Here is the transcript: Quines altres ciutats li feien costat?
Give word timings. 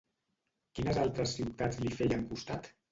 Quines 0.79 0.99
altres 1.03 1.37
ciutats 1.41 1.81
li 1.85 1.97
feien 2.01 2.29
costat? 2.35 2.75